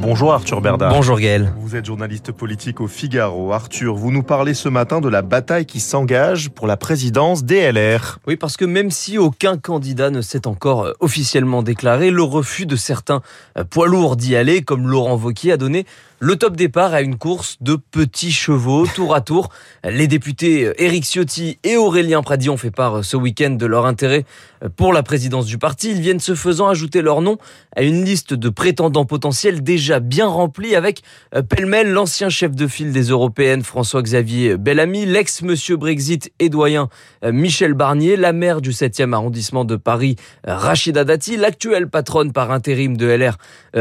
Bonjour 0.00 0.32
Arthur 0.32 0.62
Berda. 0.62 0.88
Bonjour 0.88 1.20
Gaël. 1.20 1.52
Vous 1.58 1.76
êtes 1.76 1.84
journaliste 1.84 2.32
politique 2.32 2.80
au 2.80 2.86
Figaro. 2.86 3.52
Arthur, 3.52 3.94
vous 3.94 4.10
nous 4.10 4.22
parlez 4.22 4.54
ce 4.54 4.70
matin 4.70 5.02
de 5.02 5.10
la 5.10 5.20
bataille 5.20 5.66
qui 5.66 5.78
s'engage 5.78 6.48
pour 6.48 6.66
la 6.66 6.78
présidence 6.78 7.44
DLR. 7.44 8.18
Oui, 8.26 8.36
parce 8.36 8.56
que 8.56 8.64
même 8.64 8.90
si 8.90 9.18
aucun 9.18 9.58
candidat 9.58 10.08
ne 10.08 10.22
s'est 10.22 10.46
encore 10.46 10.84
euh, 10.84 10.92
officiellement 11.00 11.62
déclaré, 11.62 12.10
le 12.10 12.22
refus 12.22 12.64
de 12.64 12.76
certains 12.76 13.20
euh, 13.58 13.64
poids 13.64 13.88
lourds 13.88 14.16
d'y 14.16 14.36
aller, 14.36 14.62
comme 14.62 14.88
Laurent 14.88 15.16
Wauquiez, 15.16 15.52
a 15.52 15.56
donné 15.58 15.84
le 16.18 16.36
top 16.36 16.56
départ 16.56 16.92
à 16.94 17.02
une 17.02 17.16
course 17.16 17.58
de 17.60 17.76
petits 17.76 18.32
chevaux, 18.32 18.86
tour 18.94 19.14
à 19.14 19.20
tour. 19.20 19.50
Les 19.84 20.06
députés 20.06 20.64
euh, 20.64 20.82
Éric 20.82 21.04
Ciotti 21.04 21.58
et 21.62 21.76
Aurélien 21.76 22.22
Pradi 22.22 22.48
ont 22.48 22.56
fait 22.56 22.70
part 22.70 23.04
ce 23.04 23.18
week-end 23.18 23.50
de 23.50 23.66
leur 23.66 23.84
intérêt 23.84 24.24
pour 24.76 24.94
la 24.94 25.02
présidence 25.02 25.44
du 25.44 25.58
parti. 25.58 25.90
Ils 25.90 26.00
viennent 26.00 26.20
ce 26.20 26.34
faisant 26.34 26.68
ajouter 26.68 27.02
leur 27.02 27.20
nom 27.20 27.36
à 27.76 27.82
une 27.82 28.04
liste 28.04 28.32
de 28.32 28.48
prétendants 28.48 29.04
potentiels 29.04 29.62
déjà 29.62 29.89
bien 29.98 30.28
remplie 30.28 30.76
avec 30.76 31.02
pêle-mêle 31.48 31.90
l'ancien 31.90 32.28
chef 32.28 32.54
de 32.54 32.68
file 32.68 32.92
des 32.92 33.08
européennes 33.08 33.64
François-Xavier 33.64 34.56
Bellamy, 34.56 35.06
l'ex-monsieur 35.06 35.76
Brexit 35.76 36.30
et 36.38 36.48
doyen 36.48 36.88
Michel 37.24 37.74
Barnier, 37.74 38.16
la 38.16 38.32
maire 38.32 38.60
du 38.60 38.70
7e 38.70 39.12
arrondissement 39.12 39.64
de 39.64 39.74
Paris 39.74 40.16
Rachida 40.46 41.02
Dati, 41.02 41.36
l'actuelle 41.36 41.88
patronne 41.88 42.32
par 42.32 42.52
intérim 42.52 42.96
de 42.96 43.06
LR 43.06 43.38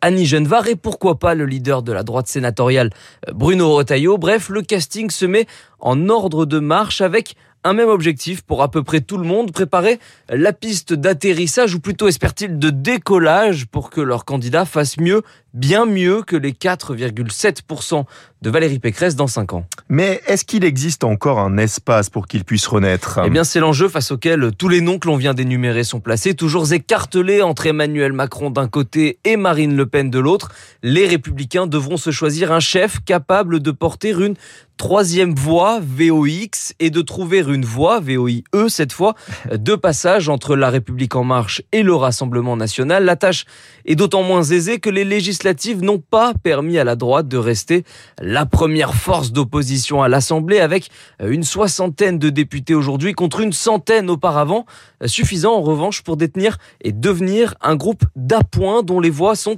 Annie 0.00 0.26
Genevard 0.26 0.68
et 0.68 0.76
pourquoi 0.76 1.18
pas 1.18 1.34
le 1.34 1.44
leader 1.44 1.82
de 1.82 1.92
la 1.92 2.04
droite 2.04 2.28
sénatoriale 2.28 2.90
Bruno 3.32 3.74
Retailleau. 3.74 4.16
Bref, 4.16 4.48
le 4.48 4.62
casting 4.62 5.10
se 5.10 5.26
met 5.26 5.46
en 5.80 6.08
ordre 6.08 6.46
de 6.46 6.60
marche 6.60 7.00
avec 7.00 7.34
un 7.62 7.74
même 7.74 7.88
objectif 7.88 8.40
pour 8.42 8.62
à 8.62 8.70
peu 8.70 8.82
près 8.82 9.00
tout 9.00 9.18
le 9.18 9.26
monde, 9.26 9.52
préparer 9.52 9.98
la 10.30 10.52
piste 10.52 10.94
d'atterrissage 10.94 11.74
ou 11.74 11.80
plutôt 11.80 12.08
espère-t-il 12.08 12.58
de 12.58 12.70
décollage 12.70 13.66
pour 13.66 13.90
que 13.90 14.00
leur 14.00 14.24
candidat 14.24 14.64
fasse 14.64 14.98
mieux, 14.98 15.22
bien 15.54 15.86
mieux 15.86 16.22
que 16.22 16.36
les 16.36 16.52
4,7% 16.52 18.04
de 18.42 18.50
Valérie 18.50 18.78
Pécresse 18.78 19.16
dans 19.16 19.26
5 19.26 19.52
ans. 19.52 19.66
Mais 19.88 20.22
est-ce 20.26 20.44
qu'il 20.44 20.64
existe 20.64 21.04
encore 21.04 21.38
un 21.38 21.58
espace 21.58 22.08
pour 22.08 22.26
qu'il 22.26 22.44
puisse 22.44 22.66
renaître? 22.66 23.20
Eh 23.24 23.30
bien, 23.30 23.44
c'est 23.44 23.60
l'enjeu 23.60 23.88
face 23.88 24.12
auquel 24.12 24.52
tous 24.56 24.68
les 24.68 24.80
noms 24.80 24.98
que 24.98 25.08
l'on 25.08 25.16
vient 25.16 25.34
d'énumérer 25.34 25.84
sont 25.84 26.00
placés, 26.00 26.34
toujours 26.34 26.72
écartelés 26.72 27.42
entre 27.42 27.66
Emmanuel 27.66 28.12
Macron 28.12 28.50
d'un 28.50 28.68
côté 28.68 29.18
et 29.24 29.36
Marine 29.36 29.76
Le 29.76 29.86
Pen 29.86 30.10
de 30.10 30.18
l'autre. 30.18 30.52
Les 30.82 31.06
républicains 31.06 31.66
devront 31.66 31.98
se 31.98 32.10
choisir 32.10 32.52
un 32.52 32.60
chef 32.60 33.00
capable 33.04 33.60
de 33.60 33.70
porter 33.70 34.10
une 34.10 34.36
troisième 34.78 35.34
voie 35.34 35.78
VOX 35.82 36.72
et 36.80 36.88
de 36.88 37.02
trouver 37.02 37.40
une 37.40 37.66
voie 37.66 38.00
VOIE 38.00 38.44
cette 38.68 38.94
fois 38.94 39.14
de 39.52 39.74
passage 39.74 40.30
entre 40.30 40.56
la 40.56 40.70
République 40.70 41.14
en 41.16 41.24
marche 41.24 41.60
et 41.72 41.82
le 41.82 41.94
Rassemblement 41.94 42.56
national. 42.56 43.04
La 43.04 43.16
tâche 43.16 43.44
est 43.84 43.94
d'autant 43.94 44.22
moins 44.22 44.42
aisée 44.42 44.78
que 44.78 44.88
les 44.88 45.04
législatives 45.44 45.82
n'ont 45.82 45.98
pas 45.98 46.34
permis 46.34 46.78
à 46.78 46.84
la 46.84 46.96
droite 46.96 47.28
de 47.28 47.36
rester 47.36 47.84
la 48.20 48.46
première 48.46 48.94
force 48.94 49.32
d'opposition 49.32 50.02
à 50.02 50.08
l'Assemblée 50.08 50.60
avec 50.60 50.90
une 51.24 51.44
soixantaine 51.44 52.18
de 52.18 52.30
députés 52.30 52.74
aujourd'hui 52.74 53.14
contre 53.14 53.40
une 53.40 53.52
centaine 53.52 54.10
auparavant, 54.10 54.66
suffisant 55.06 55.54
en 55.54 55.62
revanche 55.62 56.02
pour 56.02 56.16
détenir 56.16 56.58
et 56.82 56.92
devenir 56.92 57.54
un 57.62 57.76
groupe 57.76 58.04
d'appoint 58.16 58.82
dont 58.82 59.00
les 59.00 59.10
voix 59.10 59.34
sont 59.34 59.56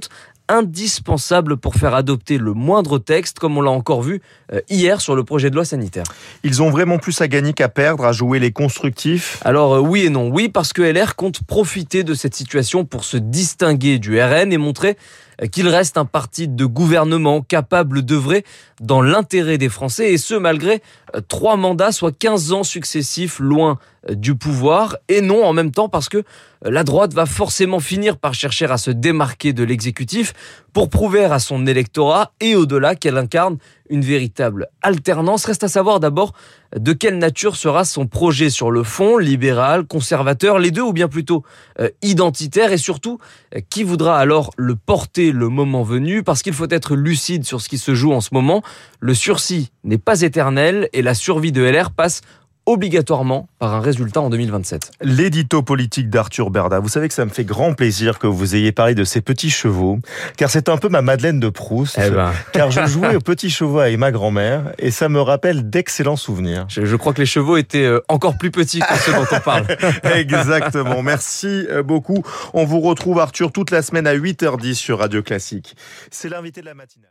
indispensable 0.49 1.57
pour 1.57 1.75
faire 1.75 1.95
adopter 1.95 2.37
le 2.37 2.53
moindre 2.53 2.99
texte, 2.99 3.39
comme 3.39 3.57
on 3.57 3.61
l'a 3.61 3.71
encore 3.71 4.01
vu 4.01 4.21
euh, 4.51 4.59
hier 4.69 4.99
sur 5.01 5.15
le 5.15 5.23
projet 5.23 5.49
de 5.49 5.55
loi 5.55 5.65
sanitaire. 5.65 6.03
Ils 6.43 6.61
ont 6.61 6.69
vraiment 6.69 6.97
plus 6.97 7.21
à 7.21 7.27
gagner 7.27 7.53
qu'à 7.53 7.69
perdre, 7.69 8.05
à 8.05 8.11
jouer 8.11 8.39
les 8.39 8.51
constructifs 8.51 9.39
Alors 9.45 9.75
euh, 9.75 9.79
oui 9.79 10.05
et 10.05 10.09
non. 10.09 10.29
Oui, 10.29 10.49
parce 10.49 10.73
que 10.73 10.81
LR 10.81 11.15
compte 11.15 11.43
profiter 11.43 12.03
de 12.03 12.13
cette 12.13 12.35
situation 12.35 12.85
pour 12.85 13.03
se 13.03 13.17
distinguer 13.17 13.99
du 13.99 14.21
RN 14.21 14.51
et 14.51 14.57
montrer 14.57 14.89
euh, 14.89 15.32
qu'il 15.51 15.67
reste 15.67 15.97
un 15.97 16.05
parti 16.05 16.47
de 16.47 16.65
gouvernement 16.65 17.41
capable 17.41 18.01
d'œuvrer 18.01 18.43
dans 18.81 19.01
l'intérêt 19.01 19.57
des 19.57 19.69
Français, 19.69 20.13
et 20.13 20.17
ce 20.17 20.35
malgré 20.35 20.81
trois 21.27 21.57
mandats, 21.57 21.91
soit 21.91 22.17
15 22.17 22.53
ans 22.53 22.63
successifs 22.63 23.39
loin 23.39 23.77
du 24.09 24.35
pouvoir, 24.35 24.97
et 25.07 25.21
non 25.21 25.45
en 25.45 25.53
même 25.53 25.71
temps 25.71 25.89
parce 25.89 26.09
que 26.09 26.23
la 26.63 26.83
droite 26.83 27.13
va 27.13 27.25
forcément 27.25 27.79
finir 27.79 28.17
par 28.17 28.33
chercher 28.33 28.65
à 28.65 28.77
se 28.77 28.91
démarquer 28.91 29.53
de 29.53 29.63
l'exécutif 29.63 30.33
pour 30.71 30.89
prouver 30.89 31.25
à 31.25 31.39
son 31.39 31.65
électorat 31.67 32.31
et 32.39 32.55
au-delà 32.55 32.95
qu'elle 32.95 33.17
incarne 33.17 33.57
une 33.93 34.01
véritable 34.01 34.67
alternance. 34.81 35.45
Reste 35.45 35.63
à 35.63 35.67
savoir 35.67 35.99
d'abord 35.99 36.33
de 36.75 36.93
quelle 36.93 37.19
nature 37.19 37.55
sera 37.55 37.85
son 37.85 38.07
projet 38.07 38.49
sur 38.49 38.71
le 38.71 38.83
fond, 38.83 39.19
libéral, 39.19 39.85
conservateur, 39.85 40.57
les 40.57 40.71
deux 40.71 40.81
ou 40.81 40.93
bien 40.93 41.07
plutôt 41.07 41.43
euh, 41.79 41.89
identitaire 42.01 42.73
et 42.73 42.79
surtout 42.79 43.19
euh, 43.55 43.59
qui 43.69 43.83
voudra 43.83 44.17
alors 44.17 44.51
le 44.57 44.75
porter 44.75 45.31
le 45.31 45.47
moment 45.47 45.83
venu? 45.83 46.23
Parce 46.23 46.41
qu'il 46.41 46.53
faut 46.53 46.69
être 46.69 46.95
lucide 46.95 47.45
sur 47.45 47.61
ce 47.61 47.69
qui 47.69 47.77
se 47.77 47.93
joue 47.93 48.13
en 48.13 48.21
ce 48.21 48.29
moment. 48.33 48.63
Le 48.99 49.13
sursis 49.13 49.71
n'est 49.83 49.99
pas 49.99 50.21
éternel 50.21 50.89
et 50.91 51.03
la 51.03 51.13
survie 51.13 51.51
de 51.51 51.61
LR 51.61 51.91
passe 51.91 52.21
obligatoirement 52.65 53.49
par 53.59 53.73
un 53.73 53.79
résultat 53.79 54.21
en 54.21 54.29
2027. 54.29 54.91
L'édito 55.01 55.61
politique 55.63 56.09
d'Arthur 56.09 56.49
Berda. 56.49 56.79
Vous 56.79 56.89
savez 56.89 57.07
que 57.07 57.13
ça 57.13 57.25
me 57.25 57.29
fait 57.29 57.43
grand 57.43 57.73
plaisir 57.73 58.19
que 58.19 58.27
vous 58.27 58.55
ayez 58.55 58.71
parlé 58.71 58.95
de 58.95 59.03
ces 59.03 59.21
petits 59.21 59.49
chevaux, 59.49 59.99
car 60.37 60.49
c'est 60.49 60.69
un 60.69 60.77
peu 60.77 60.89
ma 60.89 61.01
Madeleine 61.01 61.39
de 61.39 61.49
Proust. 61.49 61.99
Eh 62.03 62.09
ben. 62.09 62.31
Car 62.53 62.71
je 62.71 62.85
jouais 62.85 63.15
aux 63.15 63.21
petits 63.21 63.49
chevaux 63.49 63.79
avec 63.79 63.97
ma 63.97 64.11
grand-mère 64.11 64.73
et 64.77 64.91
ça 64.91 65.09
me 65.09 65.21
rappelle 65.21 65.69
d'excellents 65.69 66.15
souvenirs. 66.15 66.65
Je, 66.69 66.85
je, 66.85 66.95
crois 66.95 67.13
que 67.13 67.21
les 67.21 67.25
chevaux 67.25 67.57
étaient 67.57 67.85
euh, 67.85 68.01
encore 68.07 68.37
plus 68.37 68.51
petits 68.51 68.79
que 68.79 68.95
ceux 68.99 69.13
dont 69.13 69.25
on 69.31 69.39
parle. 69.39 69.65
Exactement. 70.15 71.01
Merci 71.03 71.65
euh, 71.69 71.83
beaucoup. 71.83 72.23
On 72.53 72.65
vous 72.65 72.79
retrouve 72.79 73.19
Arthur 73.19 73.51
toute 73.51 73.71
la 73.71 73.81
semaine 73.81 74.07
à 74.07 74.15
8h10 74.15 74.75
sur 74.75 74.99
Radio 74.99 75.21
Classique. 75.21 75.75
C'est 76.11 76.29
l'invité 76.29 76.61
de 76.61 76.67
la 76.67 76.73
matinale. 76.73 77.09